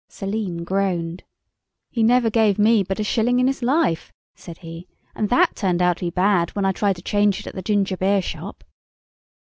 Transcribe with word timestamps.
Selim 0.09 0.63
groaned. 0.63 1.23
"He 1.91 2.01
never 2.01 2.31
gave 2.31 2.57
me 2.57 2.81
but 2.81 2.99
a 2.99 3.03
shilling 3.03 3.37
in 3.39 3.45
his 3.45 3.61
life," 3.61 4.11
said 4.33 4.57
he, 4.65 4.87
"and 5.13 5.29
that 5.29 5.55
turned 5.55 5.79
out 5.79 5.97
to 5.97 6.05
be 6.05 6.09
bad 6.09 6.49
when 6.55 6.65
I 6.65 6.71
tried 6.71 6.95
to 6.95 7.03
change 7.03 7.39
it 7.39 7.45
at 7.45 7.53
the 7.53 7.61
ginger 7.61 7.97
beer 7.97 8.23
shop." 8.23 8.63